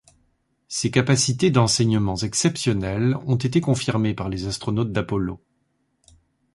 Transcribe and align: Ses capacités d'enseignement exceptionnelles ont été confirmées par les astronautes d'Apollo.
Ses 0.67 0.89
capacités 0.89 1.51
d'enseignement 1.51 2.15
exceptionnelles 2.15 3.15
ont 3.27 3.35
été 3.35 3.61
confirmées 3.61 4.15
par 4.15 4.29
les 4.29 4.47
astronautes 4.47 4.91
d'Apollo. 4.91 5.39